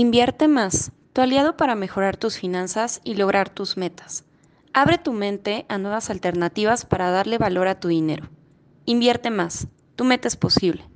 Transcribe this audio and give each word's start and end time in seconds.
Invierte 0.00 0.46
más, 0.46 0.92
tu 1.12 1.22
aliado 1.22 1.56
para 1.56 1.74
mejorar 1.74 2.16
tus 2.16 2.38
finanzas 2.38 3.00
y 3.02 3.16
lograr 3.16 3.50
tus 3.50 3.76
metas. 3.76 4.24
Abre 4.72 4.96
tu 4.96 5.12
mente 5.12 5.66
a 5.68 5.76
nuevas 5.76 6.08
alternativas 6.08 6.86
para 6.86 7.10
darle 7.10 7.36
valor 7.36 7.66
a 7.66 7.80
tu 7.80 7.88
dinero. 7.88 8.28
Invierte 8.84 9.30
más, 9.30 9.66
tu 9.96 10.04
meta 10.04 10.28
es 10.28 10.36
posible. 10.36 10.88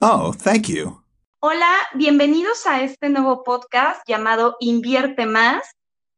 Oh, 0.00 0.34
thank 0.34 0.66
you. 0.66 1.00
Hola, 1.38 1.70
bienvenidos 1.94 2.66
a 2.66 2.82
este 2.82 3.10
nuevo 3.10 3.44
podcast 3.44 4.02
llamado 4.08 4.56
Invierte 4.58 5.24
Más. 5.24 5.62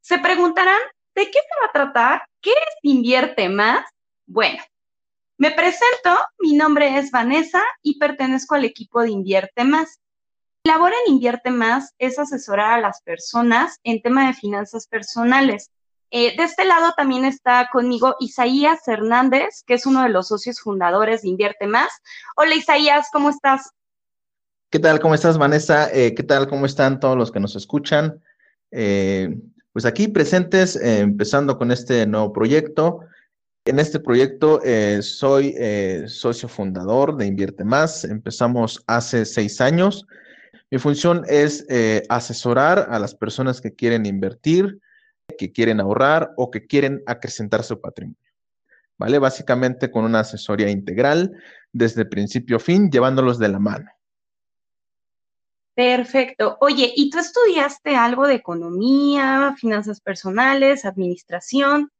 Se 0.00 0.18
preguntarán, 0.18 0.80
¿de 1.14 1.26
qué 1.26 1.38
se 1.40 1.60
va 1.60 1.68
a 1.68 1.72
tratar? 1.72 2.22
¿Qué 2.40 2.52
es 2.52 2.74
Invierte 2.80 3.50
Más? 3.50 3.84
Bueno, 4.24 4.62
me 5.36 5.50
presento, 5.50 6.16
mi 6.38 6.54
nombre 6.54 6.96
es 6.96 7.10
Vanessa 7.10 7.62
y 7.82 7.98
pertenezco 7.98 8.54
al 8.54 8.64
equipo 8.64 9.02
de 9.02 9.10
Invierte 9.10 9.64
Más. 9.64 10.00
Labor 10.66 10.92
en 11.06 11.12
Invierte 11.12 11.50
Más 11.50 11.92
es 11.98 12.18
asesorar 12.18 12.72
a 12.72 12.80
las 12.80 13.02
personas 13.02 13.80
en 13.84 14.00
tema 14.00 14.26
de 14.26 14.32
finanzas 14.32 14.86
personales. 14.86 15.70
Eh, 16.10 16.34
de 16.38 16.42
este 16.42 16.64
lado 16.64 16.94
también 16.96 17.26
está 17.26 17.68
conmigo 17.70 18.16
Isaías 18.18 18.88
Hernández, 18.88 19.62
que 19.66 19.74
es 19.74 19.84
uno 19.84 20.02
de 20.02 20.08
los 20.08 20.28
socios 20.28 20.60
fundadores 20.60 21.20
de 21.20 21.28
Invierte 21.28 21.66
Más. 21.66 21.90
Hola 22.36 22.54
Isaías, 22.54 23.08
¿cómo 23.12 23.28
estás? 23.28 23.72
¿Qué 24.70 24.78
tal? 24.78 25.00
¿Cómo 25.00 25.14
estás, 25.14 25.36
Vanessa? 25.36 25.92
Eh, 25.92 26.14
¿Qué 26.14 26.22
tal? 26.22 26.48
¿Cómo 26.48 26.64
están 26.64 26.98
todos 26.98 27.18
los 27.18 27.30
que 27.30 27.40
nos 27.40 27.56
escuchan? 27.56 28.22
Eh, 28.70 29.36
pues 29.70 29.84
aquí 29.84 30.08
presentes, 30.08 30.76
empezando 30.76 31.58
con 31.58 31.72
este 31.72 32.06
nuevo 32.06 32.32
proyecto. 32.32 33.00
En 33.66 33.78
este 33.78 34.00
proyecto 34.00 34.62
soy 35.02 35.56
socio 36.06 36.48
fundador 36.48 37.18
de 37.18 37.26
Invierte 37.26 37.64
Más. 37.64 38.04
Empezamos 38.04 38.82
hace 38.86 39.26
seis 39.26 39.60
años. 39.60 40.06
Mi 40.70 40.78
función 40.78 41.24
es 41.28 41.66
eh, 41.68 42.02
asesorar 42.08 42.88
a 42.90 42.98
las 42.98 43.14
personas 43.14 43.60
que 43.60 43.74
quieren 43.74 44.06
invertir, 44.06 44.80
que 45.38 45.52
quieren 45.52 45.80
ahorrar 45.80 46.32
o 46.36 46.50
que 46.50 46.66
quieren 46.66 47.02
acrecentar 47.06 47.62
su 47.62 47.80
patrimonio. 47.80 48.18
¿Vale? 48.96 49.18
Básicamente 49.18 49.90
con 49.90 50.04
una 50.04 50.20
asesoría 50.20 50.70
integral 50.70 51.32
desde 51.72 52.04
principio 52.04 52.56
a 52.56 52.60
fin, 52.60 52.90
llevándolos 52.90 53.38
de 53.38 53.48
la 53.48 53.58
mano. 53.58 53.90
Perfecto. 55.74 56.56
Oye, 56.60 56.92
¿y 56.94 57.10
tú 57.10 57.18
estudiaste 57.18 57.96
algo 57.96 58.28
de 58.28 58.34
economía, 58.34 59.56
finanzas 59.58 60.00
personales, 60.00 60.84
administración? 60.84 61.90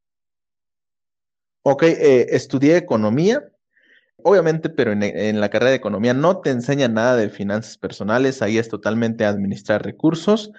Ok, 1.63 1.83
eh, 1.83 2.27
estudié 2.29 2.77
economía, 2.77 3.43
Obviamente, 4.27 4.69
pero 4.71 4.91
en, 4.91 5.39
la 5.39 5.49
carrera 5.49 5.69
de 5.69 5.75
economía 5.75 6.15
no 6.15 6.41
te 6.41 6.49
enseña 6.49 6.87
nada 6.87 7.15
de 7.15 7.29
finanzas 7.29 7.77
personales, 7.77 8.41
ahí 8.41 8.57
es 8.57 8.69
totalmente 8.69 9.23
administrar 9.23 9.83
recursos. 9.83 10.51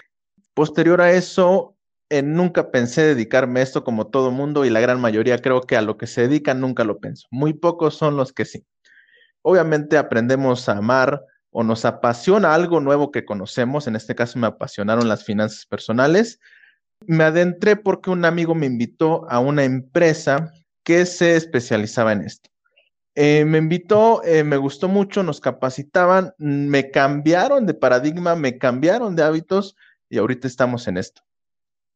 Posterior 0.55 1.01
a 1.01 1.11
eso, 1.11 1.77
eh, 2.09 2.23
nunca 2.23 2.71
pensé 2.71 3.03
dedicarme 3.03 3.59
a 3.59 3.65
esto 3.65 3.83
como 3.83 4.07
todo 4.07 4.31
mundo 4.31 4.65
y 4.65 4.71
la 4.71 4.79
gran 4.79 5.01
mayoría 5.01 5.39
creo 5.39 5.63
que 5.63 5.77
a 5.77 5.83
lo 5.83 5.97
que 5.97 6.07
se 6.07 6.29
dedican 6.29 6.61
nunca 6.61 6.85
lo 6.85 7.01
pienso. 7.01 7.27
Muy 7.33 7.55
pocos 7.55 7.97
son 7.97 8.17
los 8.17 8.33
que 8.33 8.45
sí. 8.45 8.65
Obviamente 9.43 9.99
aprendemos 9.99 10.69
a 10.69 10.77
amar 10.77 11.25
o 11.51 11.65
nos 11.65 11.85
apasiona 11.85 12.55
algo 12.55 12.79
nuevo 12.79 13.11
que 13.11 13.25
conocemos, 13.25 13.89
en 13.89 13.97
este 13.97 14.15
caso 14.15 14.39
me 14.39 14.47
apasionaron 14.47 15.09
las 15.09 15.25
finanzas 15.25 15.67
personales. 15.67 16.39
Me 17.05 17.25
adentré 17.25 17.75
porque 17.75 18.11
un 18.11 18.27
amigo 18.27 18.55
me 18.55 18.67
invitó 18.67 19.29
a 19.29 19.41
una 19.41 19.65
empresa 19.65 20.53
que 20.85 21.05
se 21.05 21.35
especializaba 21.35 22.13
en 22.13 22.21
esto. 22.23 22.49
Eh, 23.19 23.47
me 23.47 23.57
invitó, 23.57 24.23
eh, 24.25 24.45
me 24.45 24.59
gustó 24.59 24.89
mucho, 24.89 25.23
nos 25.23 25.41
capacitaban, 25.41 26.35
me 26.37 26.91
cambiaron 26.91 27.65
de 27.65 27.73
paradigma, 27.73 28.37
me 28.37 28.59
cambiaron 28.59 29.17
de 29.17 29.23
hábitos 29.23 29.75
y 30.11 30.19
ahorita 30.19 30.47
estamos 30.47 30.87
en 30.87 30.99
esto. 30.99 31.23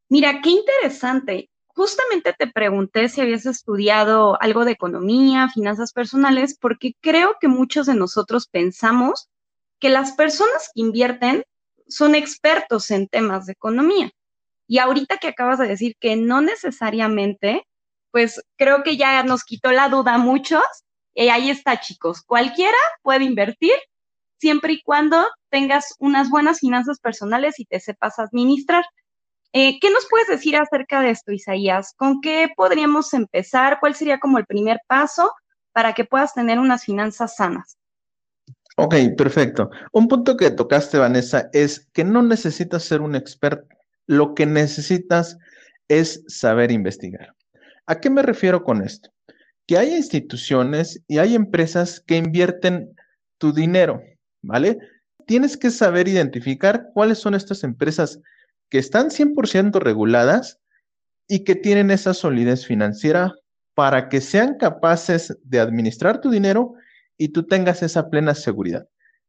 Mira, 0.09 0.41
qué 0.43 0.49
interesante. 0.49 1.51
Justamente 1.67 2.33
te 2.33 2.47
pregunté 2.47 3.11
si 3.11 3.21
habías 3.21 3.45
estudiado 3.45 4.41
algo 4.41 4.65
de 4.65 4.73
economía, 4.73 5.51
finanzas 5.51 5.93
personales, 5.93 6.57
porque 6.59 6.95
creo 7.03 7.37
que 7.39 7.49
muchos 7.49 7.87
de 7.87 7.95
nosotros 7.95 8.49
pensamos 8.49 9.29
que 9.79 9.91
las 9.91 10.13
personas 10.13 10.71
que 10.75 10.81
invierten 10.81 11.45
son 11.87 12.15
expertos 12.15 12.91
en 12.91 13.09
temas 13.09 13.45
de 13.45 13.53
economía. 13.53 14.11
Y 14.67 14.79
ahorita 14.79 15.19
que 15.19 15.29
acabas 15.29 15.59
de 15.59 15.69
decir 15.69 15.97
que 16.01 16.17
no 16.17 16.41
necesariamente, 16.41 17.67
pues 18.11 18.43
creo 18.57 18.83
que 18.83 18.97
ya 18.97 19.23
nos 19.23 19.45
quitó 19.45 19.71
la 19.71 19.91
duda 19.91 20.15
a 20.15 20.19
muchos 20.19 20.63
y 21.15 21.29
ahí 21.29 21.51
está, 21.51 21.81
chicos. 21.81 22.23
Cualquiera 22.23 22.79
puede 23.03 23.25
invertir 23.25 23.75
siempre 24.39 24.75
y 24.75 24.83
cuando 24.83 25.27
tengas 25.51 25.95
unas 25.99 26.31
buenas 26.31 26.61
finanzas 26.61 26.99
personales 27.01 27.59
y 27.59 27.67
te 27.67 27.81
sepas 27.81 28.19
administrar. 28.19 28.85
Eh, 29.53 29.79
¿Qué 29.81 29.91
nos 29.91 30.07
puedes 30.09 30.29
decir 30.29 30.57
acerca 30.57 31.01
de 31.01 31.11
esto, 31.11 31.33
Isaías? 31.33 31.93
¿Con 31.97 32.21
qué 32.21 32.49
podríamos 32.57 33.13
empezar? 33.15 33.79
¿Cuál 33.81 33.95
sería 33.95 34.21
como 34.21 34.39
el 34.39 34.47
primer 34.47 34.81
paso 34.87 35.33
para 35.73 35.93
que 35.93 36.05
puedas 36.05 36.35
tener 36.35 36.59
unas 36.59 36.85
finanzas 36.85 37.37
sanas? 37.37 37.77
Ok, 38.77 38.95
perfecto. 39.17 39.71
Un 39.93 40.09
punto 40.09 40.37
que 40.37 40.51
tocaste, 40.51 40.99
Vanessa, 40.99 41.51
es 41.53 41.89
que 41.93 42.05
no 42.05 42.23
necesitas 42.23 42.85
ser 42.85 43.03
un 43.03 43.15
experto. 43.15 43.77
Lo 44.07 44.35
que 44.35 44.47
necesitas 44.47 45.37
es 45.89 46.25
saber 46.29 46.71
investigar. 46.71 47.35
¿A 47.87 48.01
qué 48.01 48.09
me 48.09 48.23
refiero 48.23 48.63
con 48.63 48.83
esto? 48.83 49.11
Que 49.71 49.79
hay 49.79 49.95
instituciones 49.95 51.01
y 51.07 51.19
hay 51.19 51.37
empresas 51.37 52.03
que 52.05 52.17
invierten 52.17 52.93
tu 53.39 53.53
dinero, 53.53 54.03
¿vale? 54.43 54.79
Tienes 55.29 55.57
que 55.57 55.71
saber 55.71 56.09
identificar 56.09 56.89
cuáles 56.93 57.19
son 57.19 57.37
estas 57.37 57.63
empresas 57.63 58.19
que 58.69 58.79
están 58.79 59.11
100% 59.11 59.79
reguladas 59.79 60.59
y 61.29 61.45
que 61.45 61.55
tienen 61.55 61.93
esa 61.93 62.15
solidez 62.15 62.67
financiera 62.67 63.33
para 63.75 64.09
que 64.09 64.21
sean 64.21 64.59
capaces 64.59 65.39
de 65.45 65.61
administrar 65.61 66.21
tu 66.21 66.31
dinero 66.31 66.75
y 67.17 67.29
tú 67.29 67.45
tengas 67.45 67.85
esa 67.85 68.11
plena 68.11 68.35
seguridad. 68.35 68.89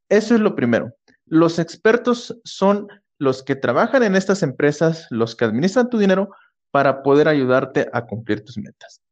Eso 0.09 0.33
es 0.33 0.41
lo 0.41 0.55
primero. 0.55 0.95
Los 1.27 1.59
expertos 1.59 2.35
son 2.45 2.87
los 3.19 3.43
que 3.43 3.55
trabajan 3.55 4.01
en 4.01 4.15
estas 4.15 4.41
empresas, 4.41 5.05
los 5.11 5.35
que 5.35 5.45
administran 5.45 5.91
tu 5.91 5.99
dinero 5.99 6.31
para 6.71 7.03
poder 7.03 7.27
ayudarte 7.27 7.91
a 7.93 8.07
cumplir 8.07 8.43
tus 8.43 8.57
metas. 8.57 9.03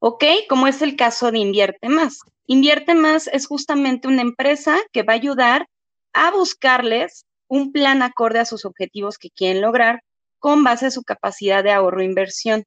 ¿Ok? 0.00 0.24
Como 0.48 0.66
es 0.66 0.82
el 0.82 0.96
caso 0.96 1.30
de 1.30 1.38
Invierte 1.38 1.88
Más. 1.88 2.18
Invierte 2.46 2.94
Más 2.94 3.28
es 3.28 3.46
justamente 3.46 4.08
una 4.08 4.22
empresa 4.22 4.78
que 4.92 5.02
va 5.04 5.12
a 5.12 5.16
ayudar 5.16 5.68
a 6.12 6.32
buscarles 6.32 7.26
un 7.46 7.72
plan 7.72 8.02
acorde 8.02 8.40
a 8.40 8.44
sus 8.44 8.64
objetivos 8.64 9.18
que 9.18 9.30
quieren 9.30 9.62
lograr 9.62 10.02
con 10.38 10.64
base 10.64 10.86
a 10.86 10.90
su 10.90 11.04
capacidad 11.04 11.62
de 11.62 11.70
ahorro 11.70 12.00
e 12.00 12.06
inversión. 12.06 12.64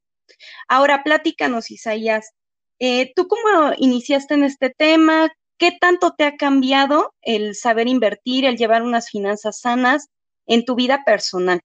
Ahora, 0.67 1.03
platícanos, 1.03 1.71
Isaías, 1.71 2.31
eh, 2.79 3.11
¿tú 3.15 3.27
cómo 3.27 3.73
iniciaste 3.77 4.35
en 4.35 4.43
este 4.43 4.69
tema? 4.69 5.29
¿Qué 5.57 5.71
tanto 5.79 6.13
te 6.17 6.25
ha 6.25 6.37
cambiado 6.37 7.13
el 7.21 7.55
saber 7.55 7.87
invertir, 7.87 8.45
el 8.45 8.57
llevar 8.57 8.83
unas 8.83 9.09
finanzas 9.09 9.59
sanas 9.59 10.09
en 10.45 10.65
tu 10.65 10.75
vida 10.75 11.03
personal? 11.05 11.61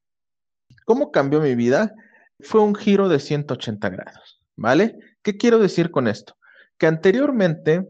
¿Cómo 0.85 1.11
cambió 1.11 1.41
mi 1.41 1.55
vida? 1.55 1.95
Fue 2.41 2.63
un 2.63 2.75
giro 2.75 3.09
de 3.09 3.19
180 3.21 3.89
grados, 3.91 4.41
¿vale? 4.57 4.97
¿Qué 5.29 5.37
quiero 5.37 5.59
decir 5.59 5.91
con 5.91 6.09
esto? 6.09 6.39
Que 6.79 6.87
anteriormente 6.87 7.87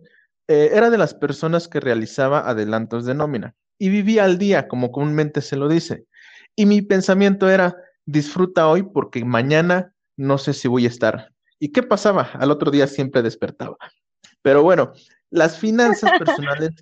eh, 0.48 0.70
era 0.72 0.90
de 0.90 0.98
las 0.98 1.14
personas 1.14 1.68
que 1.68 1.78
realizaba 1.78 2.40
adelantos 2.40 3.06
de 3.06 3.14
nómina 3.14 3.54
y 3.78 3.90
vivía 3.90 4.24
al 4.24 4.38
día, 4.38 4.66
como 4.66 4.90
comúnmente 4.90 5.40
se 5.40 5.54
lo 5.54 5.68
dice. 5.68 6.04
Y 6.56 6.66
mi 6.66 6.82
pensamiento 6.82 7.48
era, 7.48 7.76
disfruta 8.06 8.66
hoy 8.66 8.82
porque 8.82 9.24
mañana 9.24 9.92
no 10.16 10.36
sé 10.36 10.52
si 10.52 10.66
voy 10.66 10.86
a 10.86 10.88
estar. 10.88 11.32
¿Y 11.60 11.70
qué 11.70 11.84
pasaba? 11.84 12.28
Al 12.32 12.50
otro 12.50 12.72
día 12.72 12.88
siempre 12.88 13.22
despertaba. 13.22 13.76
Pero 14.42 14.64
bueno, 14.64 14.92
las 15.30 15.60
finanzas 15.60 16.10
personales. 16.18 16.72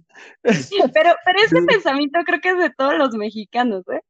pero, 0.42 1.14
pero 1.26 1.38
ese 1.44 1.60
pensamiento 1.66 2.18
creo 2.24 2.40
que 2.40 2.48
es 2.48 2.58
de 2.58 2.70
todos 2.70 2.96
los 2.96 3.10
mexicanos, 3.14 3.84
¿eh? 3.90 4.00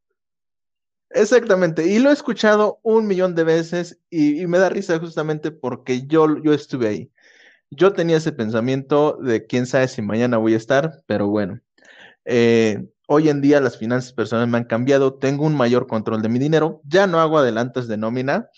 Exactamente, 1.17 1.87
y 1.87 1.99
lo 1.99 2.11
he 2.11 2.13
escuchado 2.13 2.79
un 2.83 3.07
millón 3.07 3.35
de 3.35 3.43
veces 3.43 3.99
y, 4.11 4.47
me 4.47 4.59
da 4.59 4.69
risa 4.69 4.99
justamente 4.99 5.51
porque 5.51 6.07
yo, 6.07 6.43
yo 6.43 6.53
estuve 6.53 6.89
ahí. 6.89 7.13
Yo 7.71 7.95
tenía 7.95 8.19
ese 8.19 8.33
pensamiento 8.33 9.19
de 9.23 9.47
quién 9.47 9.67
sabe 9.67 9.89
si 9.89 10.03
mañana 10.03 10.37
voy 10.37 10.53
a 10.53 10.59
estar, 10.59 11.03
pero 11.07 11.29
bueno, 11.29 11.59
eh, 12.27 12.87
hoy 13.09 13.31
en 13.31 13.41
día 13.41 13.63
las 13.63 13.79
finanzas 13.79 14.13
personales 14.13 14.51
me 14.51 14.59
han 14.59 14.65
cambiado, 14.65 15.15
tengo 15.15 15.47
un 15.47 15.57
mayor 15.57 15.87
control 15.87 16.21
de 16.21 16.29
mi 16.29 16.39
dinero, 16.39 16.83
ya 16.85 17.07
no 17.07 17.19
hago 17.19 17.39
adelantos 17.39 17.89
de 17.89 17.97
nómina, 17.97 18.51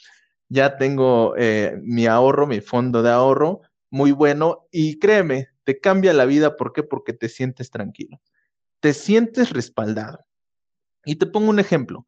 ya 0.48 0.78
tengo 0.78 1.34
eh, 1.36 1.78
mi 1.82 2.06
ahorro, 2.06 2.48
mi 2.48 2.60
fondo 2.60 3.04
de 3.04 3.10
ahorro 3.10 3.60
muy 3.88 4.10
bueno 4.10 4.66
y 4.72 4.98
créeme, 4.98 5.48
te 5.62 5.78
cambia 5.78 6.12
la 6.12 6.24
vida, 6.24 6.56
¿por 6.56 6.72
qué? 6.72 6.82
Porque 6.82 7.12
te 7.12 7.28
sientes 7.28 7.70
tranquilo, 7.70 8.20
te 8.80 8.94
sientes 8.94 9.50
respaldado. 9.50 10.24
Y 11.04 11.16
te 11.16 11.26
pongo 11.26 11.50
un 11.50 11.60
ejemplo. 11.60 12.04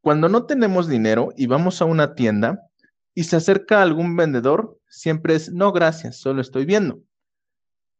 Cuando 0.00 0.28
no 0.28 0.46
tenemos 0.46 0.88
dinero 0.88 1.30
y 1.36 1.46
vamos 1.46 1.82
a 1.82 1.84
una 1.84 2.14
tienda 2.14 2.70
y 3.14 3.24
se 3.24 3.36
acerca 3.36 3.82
algún 3.82 4.16
vendedor, 4.16 4.78
siempre 4.88 5.34
es, 5.34 5.52
no, 5.52 5.72
gracias, 5.72 6.16
solo 6.16 6.40
estoy 6.40 6.64
viendo. 6.64 7.00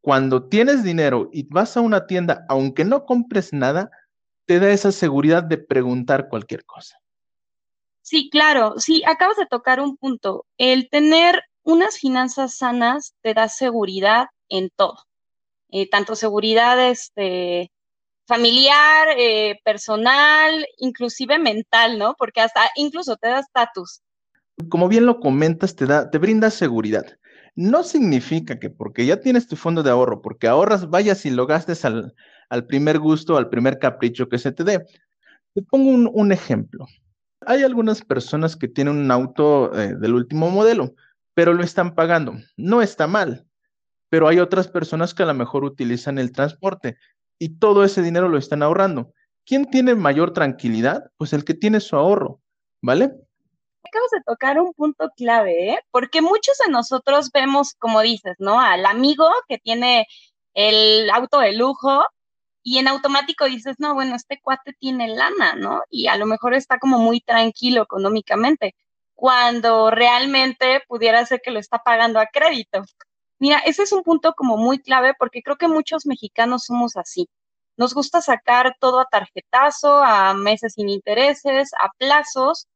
Cuando 0.01 0.49
tienes 0.49 0.83
dinero 0.83 1.29
y 1.33 1.43
vas 1.45 1.77
a 1.77 1.81
una 1.81 2.07
tienda, 2.07 2.45
aunque 2.49 2.85
no 2.85 3.05
compres 3.05 3.53
nada, 3.53 3.91
te 4.47 4.59
da 4.59 4.71
esa 4.71 4.93
seguridad 4.93 5.43
de 5.43 5.59
preguntar 5.59 6.29
cualquier 6.29 6.65
cosa. 6.65 6.97
Sí, 8.03 8.31
claro, 8.31 8.75
sí, 8.79 9.03
acabas 9.07 9.37
de 9.37 9.47
tocar 9.47 9.79
un 9.79 9.97
punto. 9.97 10.47
El 10.57 10.89
tener 10.89 11.43
unas 11.63 11.99
finanzas 11.99 12.57
sanas 12.57 13.15
te 13.21 13.35
da 13.35 13.49
seguridad 13.49 14.29
en 14.49 14.71
todo, 14.75 14.97
eh, 15.69 15.89
tanto 15.89 16.17
seguridad 16.17 16.89
este, 16.89 17.71
familiar, 18.31 19.09
eh, 19.19 19.59
personal, 19.65 20.65
inclusive 20.79 21.37
mental, 21.41 21.99
¿no? 21.99 22.15
Porque 22.17 22.41
hasta 22.41 22.61
incluso 22.77 23.17
te 23.17 23.27
da 23.27 23.41
estatus. 23.41 24.03
Como 24.69 24.89
bien 24.89 25.05
lo 25.05 25.19
comentas, 25.19 25.75
te 25.75 25.85
da, 25.85 26.11
te 26.11 26.19
brinda 26.19 26.49
seguridad. 26.51 27.05
No 27.57 27.83
significa 27.83 28.61
que 28.61 28.71
porque 28.71 29.05
ya 29.05 29.19
tienes 29.19 29.49
tu 29.49 29.57
fondo 29.57 29.83
de 29.83 29.91
ahorro, 29.91 30.23
porque 30.23 30.47
ahorras, 30.47 30.89
vayas 30.89 31.27
y 31.27 31.31
lo 31.31 31.49
gastes 31.49 31.85
al, 31.85 32.15
al 32.49 32.67
primer 32.67 33.01
gusto, 33.01 33.37
al 33.37 33.49
primer 33.49 33.81
capricho 33.81 34.29
que 34.29 34.39
se 34.39 34.53
te 34.53 34.63
dé. 34.63 34.87
Te 35.53 35.63
pongo 35.63 35.91
un, 35.91 36.09
un 36.13 36.31
ejemplo. 36.31 36.87
Hay 37.47 37.65
algunas 37.65 38.03
personas 38.03 38.55
que 38.55 38.69
tienen 38.69 38.97
un 38.97 39.11
auto 39.11 39.75
eh, 39.77 39.97
del 39.97 40.15
último 40.15 40.51
modelo, 40.51 40.95
pero 41.35 41.53
lo 41.53 41.65
están 41.65 41.97
pagando. 41.97 42.35
No 42.57 42.81
está 42.81 43.09
mal, 43.09 43.45
pero 44.09 44.29
hay 44.29 44.39
otras 44.39 44.69
personas 44.69 45.15
que 45.15 45.25
a 45.25 45.27
lo 45.27 45.35
mejor 45.35 45.65
utilizan 45.65 46.19
el 46.21 46.31
transporte 46.31 46.97
y 47.41 47.59
todo 47.59 47.83
ese 47.83 48.03
dinero 48.03 48.29
lo 48.29 48.39
están 48.39 48.63
ahorrando. 48.63 49.13
¿Quién 49.45 49.69
tiene 49.69 49.95
mayor 49.97 50.33
tranquilidad? 50.33 51.11
Pues 51.17 51.33
el 51.33 51.45
que 51.45 51.55
tiene 51.55 51.81
su 51.81 51.97
ahorro, 51.97 52.41
¿vale? 52.83 53.07
Acabas 53.83 54.11
de 54.13 54.23
tocar 54.27 54.61
un 54.61 54.73
punto 54.75 55.11
clave, 55.17 55.71
¿eh? 55.71 55.81
Porque 55.91 56.21
muchos 56.21 56.59
de 56.65 56.71
nosotros 56.71 57.31
vemos, 57.33 57.75
como 57.79 58.03
dices, 58.03 58.37
¿no? 58.39 58.61
Al 58.61 58.85
amigo 58.85 59.27
que 59.49 59.59
tiene 59.59 60.07
el 60.53 61.09
auto 61.11 61.41
de 61.41 61.55
lujo 61.55 62.05
y 62.63 62.77
en 62.77 62.89
automático 62.89 63.47
dices, 63.47 63.77
no, 63.79 63.95
bueno, 63.95 64.15
este 64.17 64.39
cuate 64.43 64.75
tiene 64.79 65.09
lana, 65.09 65.55
¿no? 65.55 65.83
Y 65.89 66.09
a 66.09 66.17
lo 66.17 66.27
mejor 66.27 66.53
está 66.53 66.79
como 66.79 66.99
muy 66.99 67.23
tranquilo 67.23 67.83
económicamente, 67.83 68.75
cuando 69.15 69.91
realmente 69.91 70.83
pudiera 70.87 71.25
ser 71.25 71.41
que 71.43 71.51
lo 71.51 71.59
está 71.59 71.79
pagando 71.79 72.21
a 72.21 72.27
crédito. 72.27 72.83
Mira, 73.41 73.59
ese 73.65 73.83
es 73.83 73.93
un 73.93 74.03
punto 74.03 74.35
como 74.35 74.59
muy 74.59 74.79
clave 74.79 75.15
porque 75.19 75.43
creo 75.43 75.57
que 75.57 75.67
muchos 75.67 76.05
mexicanos 76.05 76.65
somos 76.67 76.97
así. 76.99 77.29
Nos 77.79 77.95
gusta 77.95 78.21
sacar 78.21 78.77
todo 78.79 79.01
a 79.01 79.09
tarjetazo, 79.11 80.05
a 80.05 80.35
meses 80.35 80.75
sin 80.75 80.91
intereses, 80.91 81.71
a 81.81 81.91
plazos. 81.97 82.69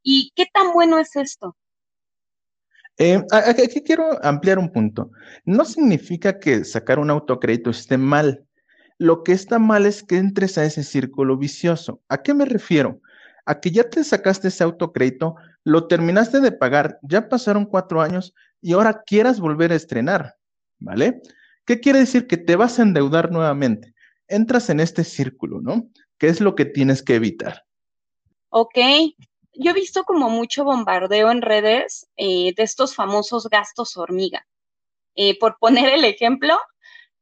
¿Y 0.00 0.30
qué 0.36 0.46
tan 0.46 0.72
bueno 0.72 0.98
es 0.98 1.16
esto? 1.16 1.56
Eh, 2.98 3.20
aquí 3.32 3.82
quiero 3.82 4.24
ampliar 4.24 4.60
un 4.60 4.70
punto. 4.70 5.10
No 5.44 5.64
significa 5.64 6.38
que 6.38 6.64
sacar 6.64 7.00
un 7.00 7.10
autocrédito 7.10 7.70
esté 7.70 7.98
mal. 7.98 8.46
Lo 8.98 9.24
que 9.24 9.32
está 9.32 9.58
mal 9.58 9.86
es 9.86 10.04
que 10.04 10.18
entres 10.18 10.56
a 10.56 10.64
ese 10.64 10.84
círculo 10.84 11.36
vicioso. 11.36 12.00
¿A 12.08 12.22
qué 12.22 12.32
me 12.32 12.44
refiero? 12.44 13.00
A 13.44 13.58
que 13.58 13.72
ya 13.72 13.90
te 13.90 14.04
sacaste 14.04 14.48
ese 14.48 14.62
autocrédito, 14.62 15.34
lo 15.64 15.88
terminaste 15.88 16.38
de 16.38 16.52
pagar, 16.52 17.00
ya 17.02 17.28
pasaron 17.28 17.66
cuatro 17.66 18.00
años 18.00 18.34
y 18.62 18.72
ahora 18.72 19.02
quieras 19.02 19.40
volver 19.40 19.72
a 19.72 19.76
estrenar, 19.76 20.36
¿vale? 20.78 21.20
¿Qué 21.66 21.80
quiere 21.80 21.98
decir? 21.98 22.26
Que 22.26 22.38
te 22.38 22.56
vas 22.56 22.78
a 22.78 22.82
endeudar 22.82 23.30
nuevamente. 23.30 23.94
Entras 24.28 24.70
en 24.70 24.80
este 24.80 25.04
círculo, 25.04 25.60
¿no? 25.60 25.90
¿Qué 26.16 26.28
es 26.28 26.40
lo 26.40 26.54
que 26.54 26.64
tienes 26.64 27.02
que 27.02 27.16
evitar? 27.16 27.64
Ok, 28.48 28.78
yo 29.54 29.70
he 29.70 29.74
visto 29.74 30.04
como 30.04 30.30
mucho 30.30 30.64
bombardeo 30.64 31.30
en 31.30 31.42
redes 31.42 32.08
eh, 32.16 32.54
de 32.56 32.62
estos 32.62 32.94
famosos 32.94 33.48
gastos 33.50 33.96
hormiga. 33.96 34.46
Eh, 35.14 35.38
por 35.38 35.58
poner 35.58 35.92
el 35.92 36.04
ejemplo, 36.04 36.58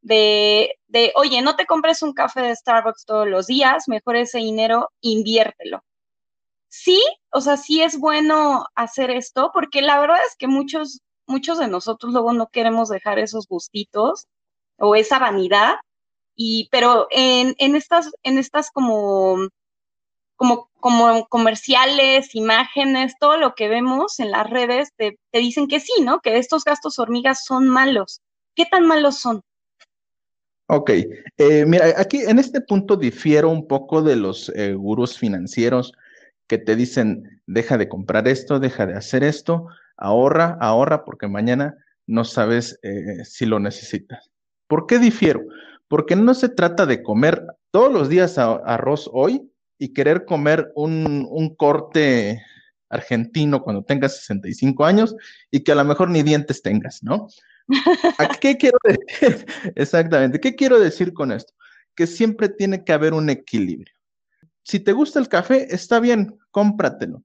de, 0.03 0.79
de, 0.87 1.13
oye, 1.17 1.43
no 1.43 1.57
te 1.57 1.67
compres 1.67 2.03
un 2.03 2.13
café 2.13 2.43
de 2.43 2.57
Starbucks 2.57 3.05
todos 3.05 3.27
los 3.29 3.47
días, 3.47 3.89
mejor 3.89 4.17
ese 4.17 4.39
dinero 4.39 4.91
inviértelo. 5.01 5.85
Sí, 6.69 7.03
o 7.33 7.41
sea, 7.41 7.57
sí 7.57 7.83
es 7.83 7.99
bueno 7.99 8.65
hacer 8.77 9.11
esto, 9.11 9.51
porque 9.53 9.83
la 9.83 9.99
verdad 9.99 10.19
es 10.27 10.37
que 10.37 10.47
muchos, 10.47 11.03
muchos 11.31 11.59
de 11.59 11.69
nosotros 11.69 12.13
luego 12.13 12.33
no 12.33 12.49
queremos 12.49 12.89
dejar 12.89 13.19
esos 13.19 13.47
gustitos 13.49 14.27
o 14.79 14.95
esa 14.95 15.19
vanidad, 15.19 15.77
y, 16.35 16.69
pero 16.71 17.07
en, 17.11 17.55
en 17.59 17.77
estas, 17.77 18.11
en 18.23 18.39
estas 18.39 18.71
como, 18.71 19.49
como, 20.37 20.71
como 20.81 21.27
comerciales, 21.29 22.35
imágenes, 22.35 23.15
todo 23.21 23.37
lo 23.37 23.55
que 23.55 23.69
vemos 23.69 24.21
en 24.21 24.31
las 24.31 24.49
redes 24.49 24.91
te, 24.97 25.19
te 25.31 25.39
dicen 25.39 25.69
que 25.69 25.81
sí, 25.81 25.93
¿no? 26.03 26.21
Que 26.21 26.39
estos 26.39 26.65
gastos 26.65 26.99
hormigas 26.99 27.45
son 27.45 27.69
malos. 27.69 28.21
¿Qué 28.55 28.65
tan 28.67 28.87
malos 28.87 29.19
son? 29.19 29.43
Ok, 30.67 30.91
eh, 31.37 31.65
mira, 31.67 31.87
aquí 31.97 32.19
en 32.19 32.39
este 32.39 32.61
punto 32.61 32.97
difiero 32.97 33.49
un 33.49 33.67
poco 33.67 34.03
de 34.03 34.15
los 34.17 34.51
eh, 34.55 34.75
gurús 34.75 35.19
financieros 35.19 35.93
que 36.47 36.59
te 36.59 36.77
dicen, 36.77 37.43
deja 37.47 37.77
de 37.77 37.89
comprar 37.89 38.29
esto, 38.29 38.61
deja 38.61 38.87
de 38.87 38.95
hacer 38.95 39.25
esto, 39.25 39.67
ahorra, 40.01 40.57
ahorra, 40.61 41.05
porque 41.05 41.29
mañana 41.29 41.77
no 42.07 42.25
sabes 42.25 42.79
eh, 42.83 43.25
si 43.25 43.47
lo 43.47 43.61
necesitas. 43.61 44.31
¿Por 44.67 44.87
qué 44.87 44.99
difiero? 44.99 45.43
Porque 45.89 46.17
no 46.17 46.35
se 46.35 46.49
trata 46.49 46.87
de 46.87 47.03
comer 47.03 47.45
todos 47.71 47.93
los 47.93 48.09
días 48.09 48.39
arroz 48.39 49.09
hoy 49.13 49.49
y 49.79 49.93
querer 49.93 50.25
comer 50.25 50.73
un, 50.75 51.27
un 51.31 51.55
corte 51.55 52.43
argentino 52.89 53.63
cuando 53.63 53.85
tengas 53.85 54.17
65 54.19 54.85
años 54.85 55.15
y 55.51 55.61
que 55.61 55.73
a 55.73 55.77
lo 55.77 55.85
mejor 55.85 56.11
ni 56.11 56.23
dientes 56.23 56.61
tengas, 56.63 57.03
¿no? 57.03 57.29
qué 58.41 58.57
quiero 58.57 58.79
decir? 58.85 59.47
Exactamente. 59.77 60.41
¿Qué 60.41 60.55
quiero 60.55 60.79
decir 60.79 61.13
con 61.13 61.33
esto? 61.33 61.53
Que 61.95 62.07
siempre 62.07 62.49
tiene 62.49 62.85
que 62.85 62.93
haber 62.93 63.15
un 63.15 63.31
equilibrio. 63.31 63.95
Si 64.63 64.81
te 64.81 64.93
gusta 64.93 65.19
el 65.19 65.29
café, 65.29 65.73
está 65.75 66.01
bien, 66.01 66.39
cómpratelo, 66.51 67.23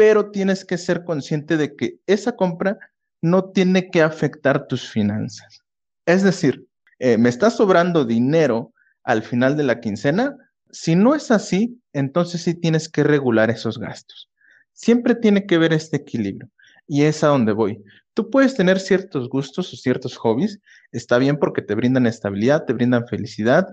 pero 0.00 0.30
tienes 0.30 0.64
que 0.64 0.78
ser 0.78 1.04
consciente 1.04 1.58
de 1.58 1.76
que 1.76 1.98
esa 2.06 2.34
compra 2.34 2.78
no 3.20 3.50
tiene 3.50 3.90
que 3.90 4.00
afectar 4.00 4.66
tus 4.66 4.88
finanzas. 4.88 5.60
Es 6.06 6.22
decir, 6.22 6.66
eh, 6.98 7.18
me 7.18 7.28
está 7.28 7.50
sobrando 7.50 8.06
dinero 8.06 8.72
al 9.04 9.22
final 9.22 9.58
de 9.58 9.64
la 9.64 9.78
quincena. 9.78 10.34
Si 10.70 10.96
no 10.96 11.14
es 11.14 11.30
así, 11.30 11.78
entonces 11.92 12.40
sí 12.40 12.54
tienes 12.54 12.88
que 12.88 13.04
regular 13.04 13.50
esos 13.50 13.78
gastos. 13.78 14.30
Siempre 14.72 15.14
tiene 15.14 15.44
que 15.44 15.56
haber 15.56 15.74
este 15.74 15.98
equilibrio 15.98 16.48
y 16.88 17.02
es 17.02 17.22
a 17.22 17.26
donde 17.26 17.52
voy. 17.52 17.84
Tú 18.14 18.30
puedes 18.30 18.54
tener 18.54 18.80
ciertos 18.80 19.28
gustos 19.28 19.70
o 19.74 19.76
ciertos 19.76 20.16
hobbies, 20.16 20.60
está 20.92 21.18
bien 21.18 21.36
porque 21.36 21.60
te 21.60 21.74
brindan 21.74 22.06
estabilidad, 22.06 22.64
te 22.64 22.72
brindan 22.72 23.06
felicidad, 23.06 23.66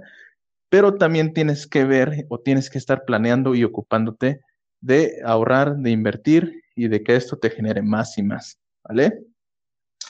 pero 0.67 0.95
también 0.95 1.31
tienes 1.31 1.67
que 1.67 1.85
ver 1.85 2.25
o 2.27 2.41
tienes 2.41 2.69
que 2.69 2.79
estar 2.79 3.05
planeando 3.05 3.55
y 3.55 3.63
ocupándote 3.63 4.41
de 4.81 5.21
ahorrar, 5.25 5.75
de 5.77 5.91
invertir 5.91 6.63
y 6.75 6.87
de 6.87 7.03
que 7.03 7.15
esto 7.15 7.37
te 7.37 7.49
genere 7.49 7.81
más 7.81 8.17
y 8.17 8.23
más, 8.23 8.59
¿vale? 8.83 9.19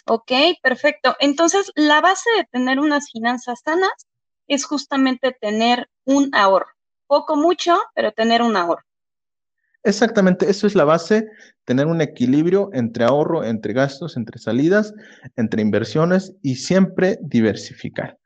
Ok, 0.06 0.32
perfecto. 0.62 1.16
Entonces, 1.20 1.72
la 1.76 2.02
base 2.02 2.30
de 2.38 2.46
tener 2.46 2.80
unas 2.80 3.12
finanzas 3.12 3.62
sanas 3.64 3.92
es 4.48 4.66
justamente 4.66 5.36
tener 5.40 5.90
un 6.06 6.30
ahorro. 6.34 6.68
Poco, 7.08 7.36
mucho, 7.36 7.78
pero 7.94 8.12
tener 8.12 8.42
un 8.42 8.56
ahorro. 8.56 8.84
Exactamente, 9.84 10.50
eso 10.50 10.68
es 10.68 10.76
la 10.76 10.84
base, 10.84 11.30
tener 11.64 11.88
un 11.88 12.02
equilibrio 12.02 12.70
entre 12.74 13.06
ahorro, 13.06 13.46
entre 13.46 13.72
gastos, 13.72 14.18
entre 14.18 14.40
salidas, 14.40 14.94
entre 15.38 15.62
inversiones 15.62 16.34
y 16.42 16.56
siempre 16.56 17.18
diversificar. 17.22 18.18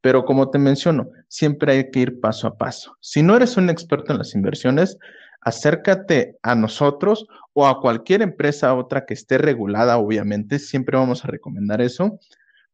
Pero 0.00 0.24
como 0.24 0.50
te 0.50 0.58
menciono, 0.58 1.10
siempre 1.26 1.72
hay 1.72 1.90
que 1.90 2.00
ir 2.00 2.20
paso 2.20 2.46
a 2.46 2.56
paso. 2.56 2.96
Si 3.00 3.22
no 3.22 3.34
eres 3.34 3.56
un 3.56 3.68
experto 3.68 4.12
en 4.12 4.18
las 4.18 4.34
inversiones, 4.34 4.96
acércate 5.40 6.36
a 6.42 6.54
nosotros 6.54 7.26
o 7.52 7.66
a 7.66 7.80
cualquier 7.80 8.22
empresa 8.22 8.74
otra 8.74 9.06
que 9.06 9.14
esté 9.14 9.38
regulada, 9.38 9.98
obviamente, 9.98 10.58
siempre 10.58 10.96
vamos 10.96 11.24
a 11.24 11.28
recomendar 11.28 11.80
eso 11.80 12.18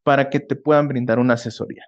para 0.03 0.31
que 0.31 0.41
te 0.41 0.57
puedan 0.57 0.89
brindar 0.89 1.19
una 1.19 1.35
asesoría. 1.35 1.85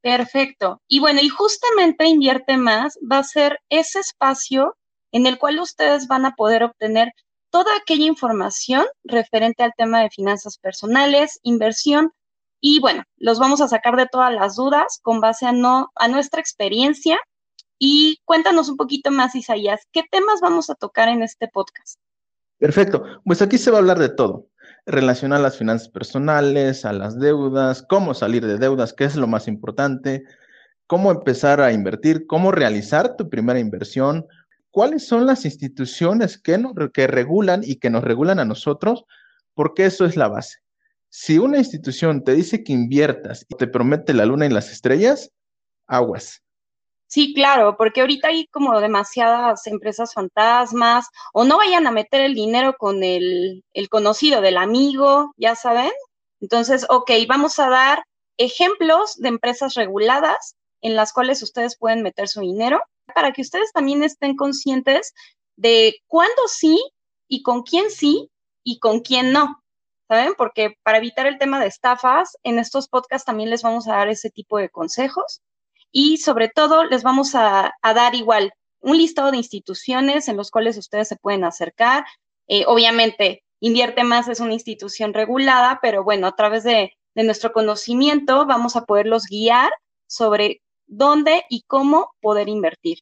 Perfecto. 0.00 0.80
Y 0.88 1.00
bueno, 1.00 1.20
y 1.22 1.28
justamente 1.28 2.06
Invierte 2.06 2.56
Más 2.56 2.98
va 3.10 3.18
a 3.18 3.24
ser 3.24 3.58
ese 3.68 4.00
espacio 4.00 4.76
en 5.12 5.26
el 5.26 5.38
cual 5.38 5.58
ustedes 5.58 6.06
van 6.06 6.26
a 6.26 6.34
poder 6.34 6.62
obtener 6.62 7.12
toda 7.50 7.76
aquella 7.76 8.04
información 8.04 8.84
referente 9.04 9.62
al 9.62 9.72
tema 9.76 10.02
de 10.02 10.10
finanzas 10.10 10.58
personales, 10.58 11.38
inversión, 11.42 12.12
y 12.60 12.80
bueno, 12.80 13.04
los 13.16 13.38
vamos 13.38 13.60
a 13.60 13.68
sacar 13.68 13.96
de 13.96 14.06
todas 14.06 14.32
las 14.32 14.56
dudas 14.56 14.98
con 15.02 15.20
base 15.20 15.46
a, 15.46 15.52
no, 15.52 15.90
a 15.94 16.08
nuestra 16.08 16.40
experiencia. 16.40 17.18
Y 17.78 18.20
cuéntanos 18.24 18.68
un 18.68 18.76
poquito 18.76 19.10
más, 19.10 19.34
Isaías, 19.34 19.82
¿qué 19.92 20.02
temas 20.10 20.40
vamos 20.40 20.70
a 20.70 20.74
tocar 20.74 21.08
en 21.08 21.22
este 21.22 21.48
podcast? 21.48 21.98
Perfecto, 22.58 23.04
pues 23.24 23.42
aquí 23.42 23.58
se 23.58 23.70
va 23.70 23.76
a 23.76 23.80
hablar 23.80 23.98
de 23.98 24.08
todo, 24.08 24.48
relacionar 24.86 25.40
las 25.40 25.58
finanzas 25.58 25.90
personales, 25.90 26.86
a 26.86 26.92
las 26.94 27.18
deudas, 27.18 27.82
cómo 27.82 28.14
salir 28.14 28.46
de 28.46 28.56
deudas, 28.56 28.94
qué 28.94 29.04
es 29.04 29.14
lo 29.14 29.26
más 29.26 29.46
importante, 29.46 30.24
cómo 30.86 31.10
empezar 31.10 31.60
a 31.60 31.72
invertir, 31.72 32.26
cómo 32.26 32.52
realizar 32.52 33.16
tu 33.16 33.28
primera 33.28 33.58
inversión, 33.58 34.26
cuáles 34.70 35.06
son 35.06 35.26
las 35.26 35.44
instituciones 35.44 36.38
que, 36.38 36.62
que 36.94 37.06
regulan 37.06 37.60
y 37.62 37.76
que 37.76 37.90
nos 37.90 38.04
regulan 38.04 38.38
a 38.38 38.46
nosotros, 38.46 39.04
porque 39.52 39.84
eso 39.84 40.06
es 40.06 40.16
la 40.16 40.28
base. 40.28 40.58
Si 41.10 41.38
una 41.38 41.58
institución 41.58 42.24
te 42.24 42.34
dice 42.34 42.64
que 42.64 42.72
inviertas 42.72 43.44
y 43.48 43.54
te 43.56 43.66
promete 43.66 44.14
la 44.14 44.24
luna 44.24 44.46
y 44.46 44.50
las 44.50 44.70
estrellas, 44.72 45.30
aguas. 45.86 46.42
Sí, 47.08 47.32
claro, 47.34 47.76
porque 47.76 48.00
ahorita 48.00 48.28
hay 48.28 48.46
como 48.48 48.80
demasiadas 48.80 49.66
empresas 49.68 50.12
fantasmas 50.12 51.06
o 51.32 51.44
no 51.44 51.56
vayan 51.58 51.86
a 51.86 51.92
meter 51.92 52.20
el 52.20 52.34
dinero 52.34 52.74
con 52.76 53.04
el, 53.04 53.64
el 53.74 53.88
conocido 53.88 54.40
del 54.40 54.56
amigo, 54.56 55.32
ya 55.36 55.54
saben. 55.54 55.92
Entonces, 56.40 56.84
ok, 56.90 57.10
vamos 57.28 57.58
a 57.60 57.68
dar 57.68 58.02
ejemplos 58.38 59.16
de 59.16 59.28
empresas 59.28 59.74
reguladas 59.74 60.56
en 60.82 60.96
las 60.96 61.12
cuales 61.12 61.42
ustedes 61.42 61.78
pueden 61.78 62.02
meter 62.02 62.28
su 62.28 62.40
dinero 62.40 62.80
para 63.14 63.32
que 63.32 63.42
ustedes 63.42 63.72
también 63.72 64.02
estén 64.02 64.36
conscientes 64.36 65.14
de 65.56 65.96
cuándo 66.08 66.48
sí 66.48 66.80
y 67.28 67.42
con 67.42 67.62
quién 67.62 67.90
sí 67.90 68.30
y 68.64 68.78
con 68.80 69.00
quién 69.00 69.32
no. 69.32 69.62
¿Saben? 70.08 70.34
Porque 70.36 70.74
para 70.82 70.98
evitar 70.98 71.26
el 71.26 71.38
tema 71.38 71.60
de 71.60 71.66
estafas, 71.66 72.36
en 72.42 72.58
estos 72.58 72.88
podcasts 72.88 73.26
también 73.26 73.50
les 73.50 73.62
vamos 73.62 73.88
a 73.88 73.96
dar 73.96 74.08
ese 74.08 74.30
tipo 74.30 74.58
de 74.58 74.70
consejos 74.70 75.40
y 75.98 76.18
sobre 76.18 76.50
todo 76.50 76.84
les 76.84 77.02
vamos 77.02 77.34
a, 77.34 77.72
dar 77.82 78.14
igual 78.14 78.52
un 78.80 78.98
listado 78.98 79.30
de 79.30 79.38
instituciones 79.38 80.28
en 80.28 80.36
los 80.36 80.50
cuales 80.50 80.76
ustedes 80.76 81.08
se 81.08 81.16
pueden 81.16 81.42
acercar. 81.42 82.04
Eh, 82.48 82.64
obviamente, 82.66 83.44
Invierte 83.60 84.04
Más 84.04 84.28
es 84.28 84.40
una 84.40 84.52
institución 84.52 85.14
regulada, 85.14 85.78
pero 85.80 86.04
bueno, 86.04 86.26
a 86.26 86.36
través 86.36 86.64
de, 86.64 86.92
de 87.14 87.24
nuestro 87.24 87.50
conocimiento 87.54 88.44
vamos 88.44 88.76
a 88.76 88.84
poderlos 88.84 89.24
guiar 89.24 89.72
sobre 90.06 90.60
dónde 90.86 91.46
y 91.48 91.62
cómo 91.62 92.12
poder 92.20 92.50
invertir. 92.50 92.98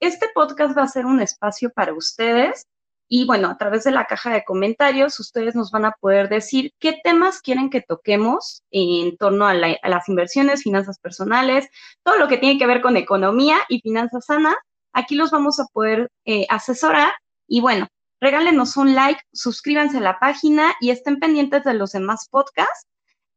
Este 0.00 0.26
podcast 0.34 0.76
va 0.76 0.82
a 0.82 0.88
ser 0.88 1.06
un 1.06 1.20
espacio 1.20 1.70
para 1.70 1.94
ustedes 1.94 2.66
y 3.08 3.24
bueno, 3.24 3.48
a 3.48 3.56
través 3.56 3.84
de 3.84 3.92
la 3.92 4.06
caja 4.06 4.32
de 4.32 4.44
comentarios, 4.44 5.20
ustedes 5.20 5.54
nos 5.54 5.70
van 5.70 5.84
a 5.84 5.92
poder 5.92 6.28
decir 6.28 6.72
qué 6.80 6.98
temas 7.04 7.40
quieren 7.40 7.70
que 7.70 7.80
toquemos 7.80 8.64
en 8.70 9.16
torno 9.16 9.46
a, 9.46 9.54
las 9.54 10.08
inversiones, 10.08 10.64
finanzas 10.64 10.98
personales, 10.98 11.68
todo 12.02 12.18
lo 12.18 12.26
que 12.26 12.38
tiene 12.38 12.58
que 12.58 12.66
ver 12.66 12.80
con 12.80 12.96
economía 12.96 13.58
y 13.68 13.80
finanzas 13.80 14.26
sanas. 14.26 14.56
Aquí 14.92 15.14
los 15.14 15.30
vamos 15.30 15.60
a 15.60 15.66
poder 15.72 16.10
eh, 16.24 16.46
asesorar 16.48 17.12
y 17.46 17.60
bueno, 17.60 17.86
regálenos 18.20 18.76
un 18.76 18.94
like, 18.94 19.20
suscríbanse 19.32 19.98
a 19.98 20.00
la 20.00 20.18
página 20.18 20.74
y 20.80 20.90
estén 20.90 21.20
pendientes 21.20 21.62
de 21.62 21.74
los 21.74 21.92
demás 21.92 22.26
podcasts. 22.28 22.86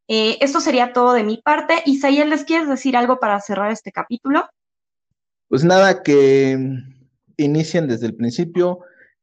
Eh, 0.08 0.38
esto 0.40 0.60
sería 0.60 0.92
todo 0.92 1.12
de 1.12 1.22
mi 1.22 1.36
parte. 1.36 1.82
Isaías, 1.86 2.26
¿les 2.26 2.42
quieres 2.44 2.68
decir 2.68 2.96
algo 2.96 3.20
para 3.20 3.40
cerrar 3.40 3.70
este 3.70 3.92
capítulo? 3.92 4.48
Pues 5.46 5.62
nada, 5.62 6.02
que 6.02 6.58
inicien 7.36 7.86
desde 7.86 8.06
el 8.06 8.16
principio 8.16 8.80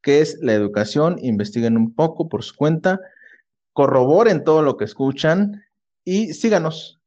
qué 0.07 0.21
es 0.21 0.37
la 0.41 0.53
educación, 0.53 1.17
investiguen 1.21 1.75
un 1.75 1.93
poco 1.93 2.29
por 2.29 2.41
su 2.41 2.55
cuenta, 2.55 3.01
corroboren 3.73 4.45
todo 4.45 4.61
lo 4.61 4.77
que 4.77 4.85
escuchan 4.85 5.65
y 6.05 6.33
síganos. 6.33 7.01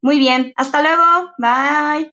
Muy 0.00 0.18
bien, 0.18 0.54
hasta 0.56 0.80
luego, 0.80 1.30
bye. 1.36 2.10